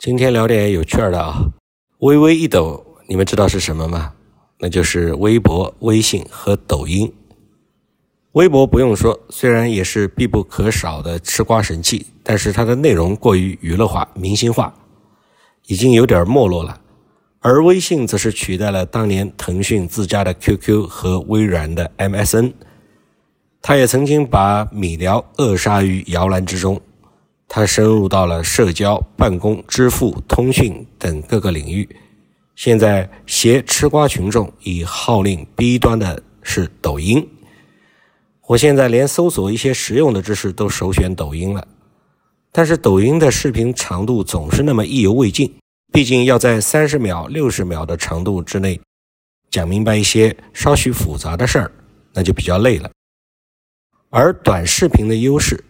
[0.00, 1.52] 今天聊点有趣的啊，
[1.98, 4.14] 微微一抖，你们知道是什么吗？
[4.58, 7.12] 那就是微博、微信和抖音。
[8.32, 14.72] 微博不用说，虽然也是必不可少的吃瓜神器，但是它的内容过于娱乐化、明星化，
[15.66, 16.80] 已经有点没落了。
[17.40, 22.54] 而微信则是取代了当年腾讯自家的 QQ 和微软的 MSN。
[23.60, 26.80] 它也曾经把米聊扼杀于摇篮之中。
[27.52, 31.96] 它深入到了社交、办公、支付、通讯等各个领域。
[32.54, 37.28] 现在携吃瓜群众以号令 B 端的是抖音。
[38.46, 41.66] 我现在连搜索一些实用的知识都首选抖音了。
[42.52, 45.52] 但是抖音的视频长度总是那么意犹未尽，
[45.92, 48.80] 毕竟要在三十秒、六十秒的长度之内
[49.50, 51.72] 讲明白一些稍许复杂的事儿，
[52.12, 52.88] 那就比较累了。
[54.08, 55.64] 而短视频的优势。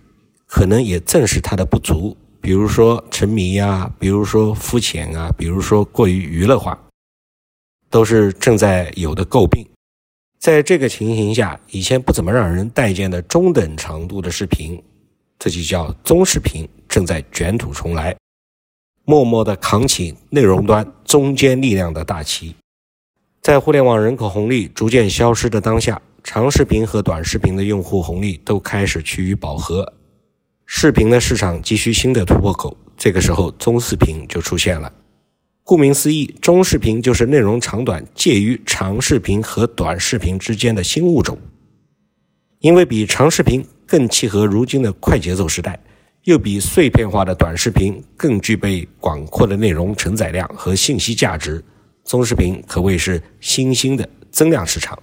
[0.51, 6.77] 可能也正是它的不足，比如说沉迷呀，比如说肤浅啊，比如说过于娱乐化，
[7.89, 9.65] 都是正在有的诟病。
[10.41, 14.83] 在这个情形下，以前不怎么让人待见的中等长度的视频，
[15.39, 18.17] 这就叫中视频，正在卷土重来，
[19.05, 22.57] 默默地扛起内容端中坚力量的大旗。
[23.41, 29.95] 在互联网人口红利逐渐消失的当下，长视频和短视频的用户红利都开始趋于饱和。
[30.73, 34.91] 视频的市场急需新的突破口，这个时候中视频就出现了。
[35.65, 41.37] 顾名思义，中视频就是内容长短介于长视频和短视频之间的新物种。
[42.61, 45.79] 因为比长视频更契合如今的快节奏时代，
[46.23, 51.63] 又比碎片化的短视频更具备广阔的内容承载量和信息价值，
[52.05, 54.97] 中视频可谓是新兴的增量市场。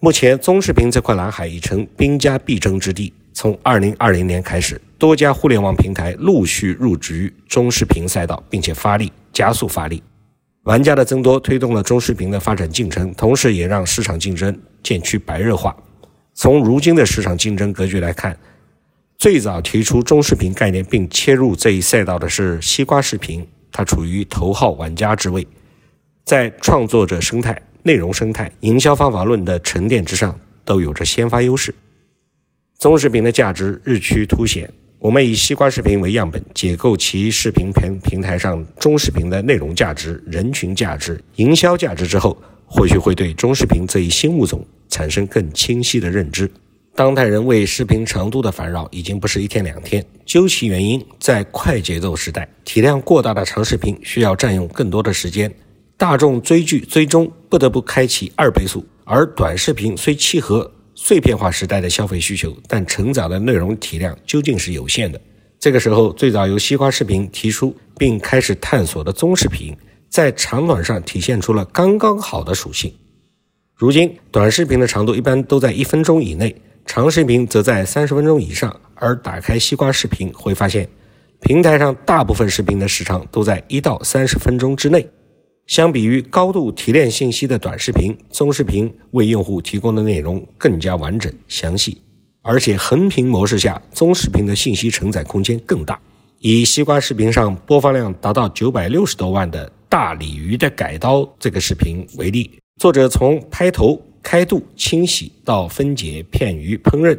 [0.00, 3.12] 目前，中视频这块蓝海已成兵家必争之地。
[3.38, 10.02] 从二零二零年开始，多家互联网平台陆续入局中视频赛道，并且发力加速发力。
[10.64, 15.76] 玩家的增多推动了中视频的发展进程，同时也让市场竞争渐趋白热化。
[16.34, 18.36] 从如今的市场竞争格局来看，
[19.18, 25.46] 最早提出中视频概念并切入这一赛道的是西瓜视频，它处于头号玩家之位，
[26.24, 31.72] 在创作者生态、内容生态、营销方法论的沉淀之上，都有着先发优势。
[32.78, 34.72] 中视频的价值日趋凸显。
[35.00, 46.48] 我们以西瓜视频为样本，解构其视频平平台上中视频的内容价值、人群价值、营销价值之后，或许会对中视频这一新物种产生更清晰的认知。
[46.94, 50.04] 当代人为视频长度的烦扰已经不是一天两天。
[50.24, 55.52] 究其原因，在快节奏时代，体量过大的长视频需要占用更多的时间，
[55.96, 60.70] 大众追剧追踪不得不开启二倍速，而短视频虽契合。
[61.00, 65.18] 碎片化时代的消费需求，但成长的内容体量究竟是有限的。
[65.56, 69.74] 这个时候，最早由西瓜视频提出并开始探索的中视频，
[70.08, 72.92] 在长短上体现出了刚刚好的属性。
[73.76, 76.52] 如今，短视频的长度一般都在一分钟以内，
[76.84, 78.74] 长视频则在三十分钟以上。
[78.96, 80.88] 而打开西瓜视频，会发现
[81.40, 85.08] 平台上大部分视频的时长都在一到三十分钟之内。
[85.68, 92.00] 相比于高度提炼信息的短视频，中视频为用户提供的内容更加完整详细，
[92.40, 96.00] 而且横屏模式下，中视频的信息承载空间更大。
[96.38, 102.50] 以西瓜视频上播放量达到九百六十多万的大鲤鱼的改刀这个视频为例，
[102.80, 107.18] 作者从拍头、开肚、清洗到分解片鱼烹饪，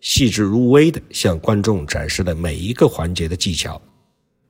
[0.00, 3.78] 细致入微地向观众展示了每一个环节的技巧。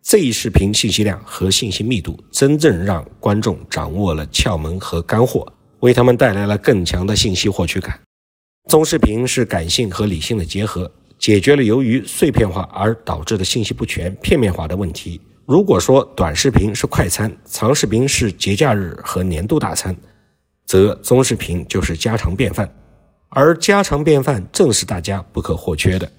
[0.03, 5.47] 这一视频信息量和信息密度，真正让观众掌握了窍门和干货，
[5.81, 8.00] 为他们带来了更强的信息获取感。
[8.69, 15.21] 中视频是感性和理性的结合，解决了由于碎片化而导致的信息不全、片面化的问题。
[15.44, 19.94] 如果说短视频是快餐，长视频是节假日和年度大餐，
[20.65, 22.72] 则中视频就是家常便饭，
[23.28, 26.11] 而家常便饭正是大家不可或缺的。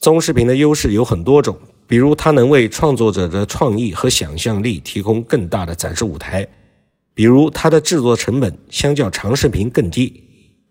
[0.00, 1.56] 中视频的优势有很多种。
[1.90, 6.46] 比如，它能为创作者的创意和想象力提供更大的展示舞台；
[7.14, 10.22] 比如，它的制作成本相较长视频更低。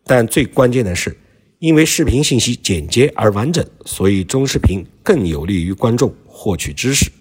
[0.05, 1.17] 但最关键的是，
[1.57, 7.11] 因为视频信息简洁而完整，所以中视频更有利于观众获取知识。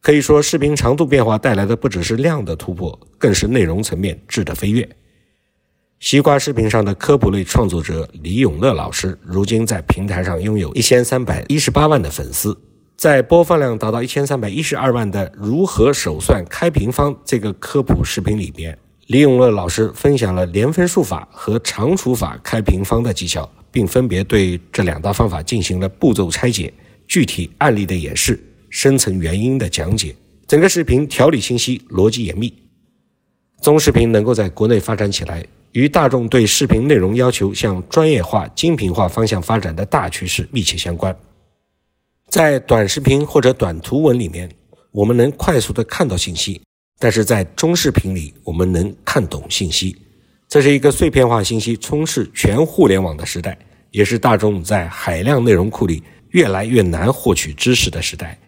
[0.00, 4.88] 可以说，视频长度变化带来的不只是量的突破，更是内容层面质的飞跃。
[6.00, 12.58] 西瓜视频上的科普类创作者李永乐老师，如今在平台上拥有一千三百一十八万的粉丝。
[13.02, 18.78] 在播放量达到一千三百一十二万的“如何手算开平方”这个科普视频里边，
[19.08, 26.72] 李永乐老师分享了连分数法和长除法开平方的技巧，并分别对这两大方法进行了步骤拆解、
[27.08, 28.38] 具体案例的演示、
[28.70, 30.14] 深层原因的讲解，
[30.46, 32.54] 整个视频条理清晰，逻辑严密。
[33.60, 41.12] 中视频能够在国内发展起来，与大众对视频内容要求向专业化、精品化方向发展的大趋势密切相关。
[42.32, 44.50] 在短视频或者短图文里面，
[44.90, 46.62] 我们能快速的看到信息，
[46.98, 49.94] 但是在中视频里，我们能看懂信息。
[50.48, 53.58] 这是一个碎片化信息充斥全互联网的时代，
[53.90, 58.38] 也是大众在海量内容库里越来越难获取知识的时代。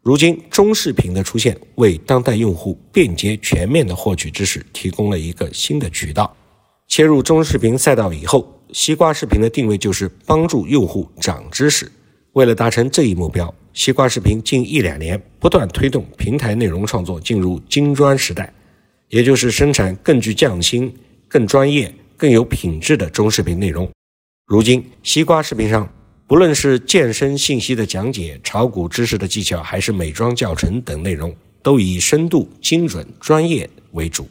[0.00, 6.32] 如今，中视频的出现，为当代用户便捷全面的获取知识提供了一个新的渠道。
[6.86, 11.90] 切入中视频赛道以后，西瓜视频的定位就是帮助用户长知识。
[12.34, 18.52] 为了达成这一目标，西瓜视频近一两年不断推动平台内容创作进入精专时代，
[19.08, 20.92] 也就是生产更具匠心、
[21.28, 23.88] 更专业、更有品质的中视频内容。
[24.46, 25.88] 如今，西瓜视频上
[26.26, 31.32] 不论是健身信息的讲解、炒股知识的技巧，还是美妆教程等内容，
[31.62, 34.26] 都以深度、精准、专业为主。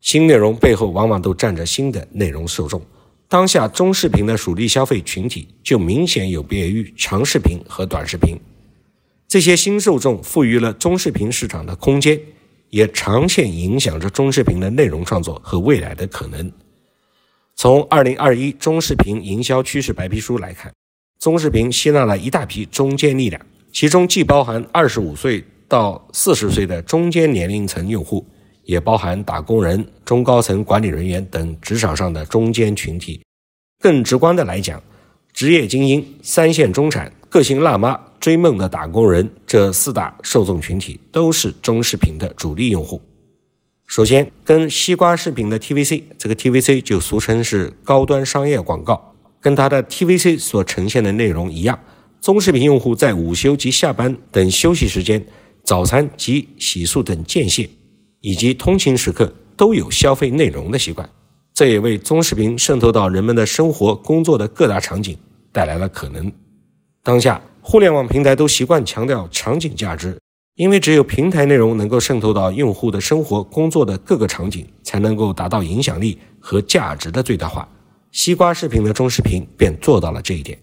[0.00, 2.80] 新内容背后往往都站着新的内容受众。
[3.28, 8.34] 当下中视频的主力消费群体就明显有别于长视频和短视频，
[9.28, 12.18] 这些新受众赋予了中视频市场的空间，
[12.70, 16.50] 也长线影响着中视频的内容创作和未来的可能。
[17.54, 20.72] 从二零二一中视频营销趋势白皮书来看，
[21.20, 28.26] 中视频吸纳了一大批中坚力量，其中既包含二十五岁到四十岁的中间年龄层用户。
[28.68, 33.18] 也包含打工人、中高层管理人员等职场上的中间群体。
[33.80, 34.82] 更直观的来讲，
[35.32, 43.00] 职业精英、三线中产、个性辣妈、追梦的打工人这四大受众群体都是中视频的主力用户。
[43.86, 51.78] 首先，跟西瓜视频的 TVC，这个 TVC 就俗称是高端商业广告，跟它的 TVC 所呈现的内容一样，
[52.20, 55.24] 中视频用户在午休及下班等休息时间、
[55.64, 57.66] 早餐及洗漱等间歇。
[58.20, 61.08] 以及通勤时刻都有消费内容的习惯，
[61.54, 65.16] 这也为中视频渗透到人们的生活、工作的各大场景
[65.52, 66.30] 带来了可能。
[67.02, 70.18] 当下，互联网平台都习惯强调场景价值，
[70.56, 77.68] 因为只有平台内容能够渗透到用户的生活、工作的各个场景，才能够达到影响力和价值的最大化。
[78.10, 80.58] 西瓜视频的中视频便做到了这一点。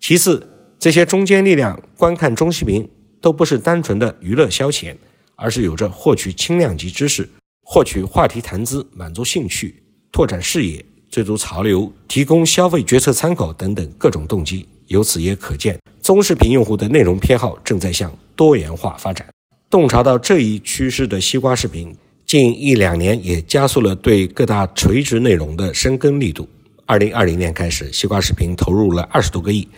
[0.00, 0.46] 其次，
[0.78, 2.88] 这些中坚力量观看中视频
[3.20, 4.94] 都不是单纯的娱乐消遣。
[5.36, 7.28] 而是有着获取轻量级知识、
[7.62, 14.66] 获取话题谈资、满足兴趣、拓展视野、追逐潮流、提供消费决策参考等等各种动机。
[14.88, 19.28] 由此也可见，中视频用户的内容偏好正在向多元化发展。
[19.68, 21.94] 洞察到这一趋势的西瓜视频，
[22.24, 26.48] 近一两年也加速了对各大垂直内容的深耕力度。
[26.86, 29.68] 二零二零年开始，西瓜视频投入了二十多个亿，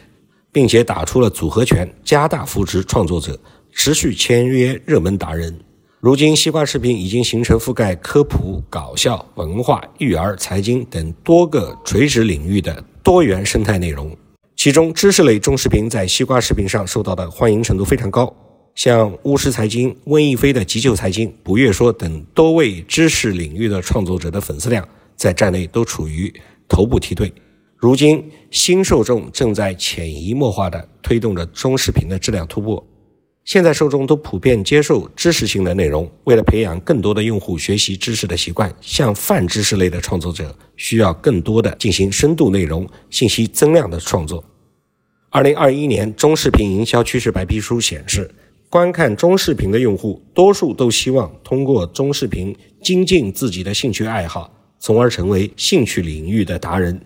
[0.53, 3.41] 并且打出了组合拳，加大扶持创作者。
[3.81, 5.57] 持续签约热门达人，
[6.01, 14.15] 如今西瓜视频已经形成覆盖科普、搞笑、文化、育儿、财经等多个垂直领域的多元生态内容。
[14.57, 18.35] 其中，知识类中视频在西瓜视频上受到的欢迎程度非常高，
[18.75, 26.35] 像巫师财经、温亦菲的急救财经、不月说等多位知识领域的创作者的粉丝量在站内都处于
[26.69, 27.33] 头部梯队。
[27.77, 32.85] 如今，新受众正在潜移默化地推动着中视频的质量突破。
[33.49, 44.45] 现在受众都普遍接受知识性的内容，为了培养更多的用户学习知识的习惯，像泛知识类的创作者需要更多的进行深度内容、信息增量的创作。
[45.31, 48.31] 二零二一年中视频营销趋势白皮书显示，
[48.69, 57.01] 观看中视频的用户多数都希望通过中视频精进自己的兴趣爱好，从而成为兴趣领域的达人。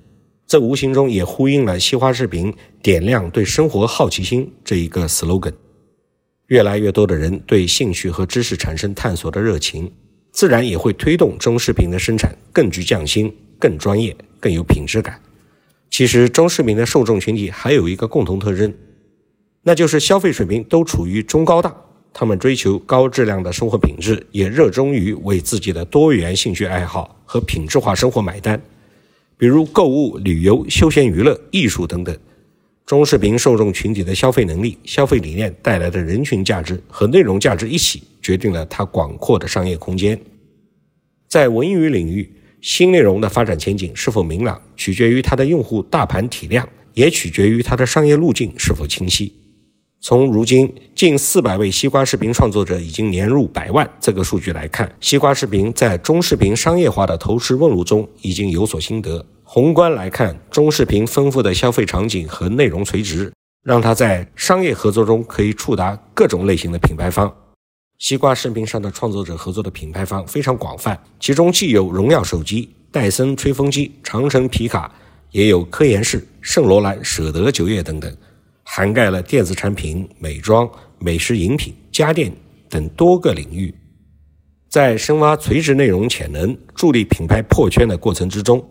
[0.49, 2.52] 这无形中也呼应了西花视频
[2.83, 5.52] 点亮对生活好奇心这一个 slogan。
[6.52, 9.90] 越来越多的人对兴趣和知识产生探索的热情，
[10.32, 15.18] 自然也会推动中视频的生产更具匠心、更专业、更有品质感。
[15.88, 18.71] 其实，中视频的受众群体还有一个共同特征，
[19.62, 21.75] 那就是消费水平都处于中高档。
[22.12, 28.61] 他们追求高质量的生活品质，也热衷于为自己的多元兴趣爱好和品质化生活买单，
[29.38, 32.14] 比如购物、旅游、休闲娱乐、艺术等等。
[32.85, 40.19] 中视频受众群体的消费能力、消费理念带来的人群价值和内容价值一起，决定了它广阔的商业空间。
[41.29, 49.33] 在文娱领域，新内容的发展前景是否明朗，取决于它的用户大盘体量，也取决于它的商业路径是否清晰。
[50.01, 59.25] 从如今近四百位西瓜视频创作者已经年入百万这个数据来看，西瓜视频在中视频商业化的投石问路中已经有所心得。
[59.54, 63.30] 宏观来看，中视频丰富的消费场景和内容垂直，
[63.62, 67.30] 让它在商业合作中可以触达各种类型的品牌方。
[67.99, 74.90] 西瓜视频上的创作者合作的品牌方非常广泛，其中既有荣耀手机、戴森吹风机、长城皮卡，
[75.32, 78.11] 也有科颜氏、圣罗兰、舍得酒业等等，
[78.62, 80.66] 涵盖了电子产品、美妆、
[80.99, 82.32] 美食饮品、家电
[82.71, 83.75] 等多个领域。
[84.71, 88.66] 在深挖垂直内容潜能、助力品牌破圈的过程之中，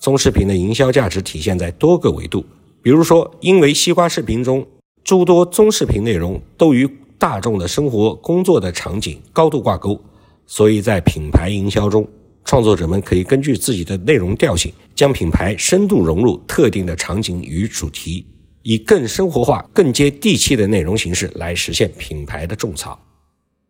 [0.00, 2.44] 中视频的营销价值体现在多个维度。
[2.82, 4.66] 比如说，因为西瓜视频中
[5.02, 6.88] 诸多中视频内容都与
[7.18, 10.00] 大众的生活、工作的场景高度挂钩，
[10.46, 12.06] 所以在品牌营销中，
[12.44, 18.24] 创作者们可以根据自己的内容调性，将品牌深度融入特定的场景与主题，
[18.62, 22.96] 以更生活化、更接地气的内容形式来实现品牌的种草。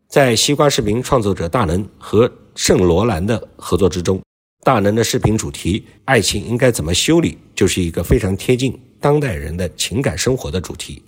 [0.09, 4.21] 在西瓜视频创作者大能和圣罗兰的合作之中，
[4.67, 11.01] 大能的视频主题“爱情应该怎么修理”就是一个非常贴近当代人的情感生活的主题。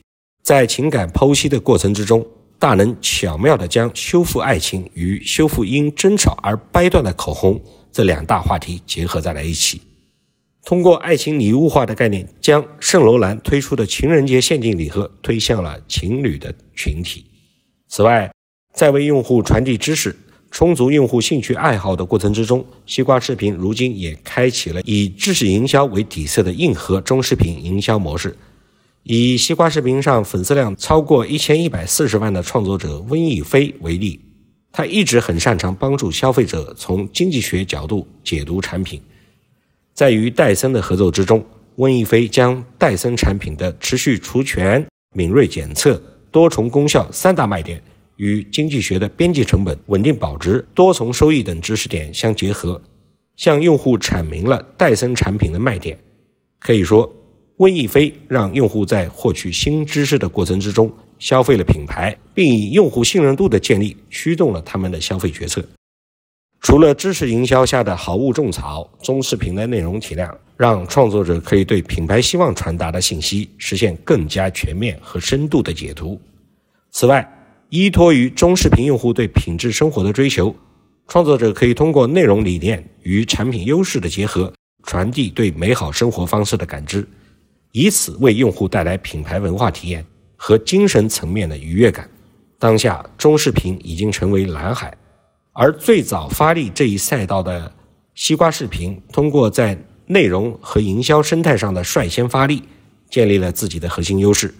[0.44, 2.24] 在情感剖析的过程之中，
[2.56, 7.60] 大能巧妙地将修复爱情与修复因争吵而掰断的口红
[7.90, 9.82] 这两大话题结合在了一起，
[10.64, 17.26] 通过爱情礼物化的概念，将圣罗兰推出的情人节限定礼盒推向了情侣的群体。
[17.88, 18.30] 此外，
[18.72, 20.16] 在为用户传递知识、
[20.50, 28.36] 充足用户兴趣爱好的过程之中，西瓜视频如今也开启了以知识营销为底色的硬核中视频营销模式。
[29.02, 34.20] 以西瓜视频上粉丝量超过一千一百四十万的创作者温亦飞为例，
[34.72, 39.00] 他一直很擅长帮助消费者从经济学角度解读产品。
[39.94, 41.44] 在与戴森的合作之中，
[41.76, 47.82] 温亦飞将戴森产品的持续除醛、敏锐检测、多重功效三大卖点
[48.18, 52.80] 与经济学的边际成本、稳定保值、多重收益等知识点相结合，
[53.34, 55.98] 向用户阐明了戴森产品的卖点。
[56.60, 57.12] 可以说。
[57.58, 65.60] 温亦飞让用户在获取新知识的过程之中消费了品牌，并以用户信任度的建立驱动了他们的消费决策。
[66.60, 76.20] 除了知识营销下的好物种草，中视频的内容体量让创作者可以对品牌希望传达的信息实现更加全面和深度的解读。
[76.92, 77.28] 此外，
[77.70, 80.54] 依托于中视频用户对品质生活的追求，
[81.06, 84.50] 创作者可以通过内容理念与产品优势的结合，
[84.84, 87.06] 传递对美好生活方式的感知。
[87.72, 90.02] 以此为用户带来品牌文化体验
[90.36, 92.08] 和精神层面的愉悦感。
[92.58, 94.96] 当下中视频已经成为蓝海，
[95.52, 97.70] 而最早发力这一赛道的
[98.14, 102.62] 西瓜视频，通过在内容和营销生态上的率先发力，
[103.10, 104.52] 建立了自己的核心优势。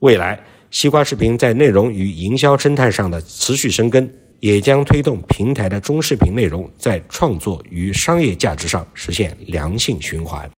[0.00, 0.38] 未来，
[0.72, 4.10] 西瓜视频在内容与营销生态上的持续生根，
[4.40, 10.50] 也将推动平台的中视频内容在创作与商业价值上实现良性循环。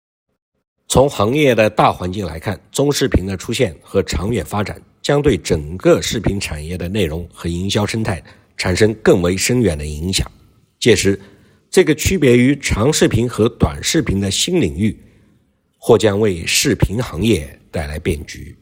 [0.87, 8.23] 从行业的大环境来看，中视频的出现和长远发展将对整个视频产业的内容和营销生态
[8.55, 10.31] 产生更为深远的影响。
[10.79, 11.19] 届时，
[11.71, 14.95] 这个区别于长视频和短视频的新领域，
[15.79, 18.55] 或将为视频行业带来变局。